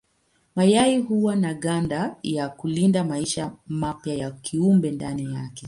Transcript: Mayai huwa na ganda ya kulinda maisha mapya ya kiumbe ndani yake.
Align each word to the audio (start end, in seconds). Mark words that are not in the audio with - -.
Mayai 0.55 0.97
huwa 0.97 1.35
na 1.35 1.53
ganda 1.53 2.15
ya 2.23 2.49
kulinda 2.49 3.03
maisha 3.03 3.51
mapya 3.67 4.13
ya 4.13 4.31
kiumbe 4.31 4.91
ndani 4.91 5.23
yake. 5.33 5.59